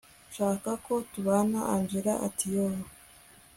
nshaka 0.29 0.71
ko 0.85 0.93
tubana 1.11 1.59
angella 1.73 2.13
ati 2.27 2.45
yoooh 2.55 2.85